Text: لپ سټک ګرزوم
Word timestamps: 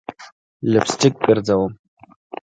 لپ 0.71 0.85
سټک 0.91 1.13
ګرزوم 1.23 1.71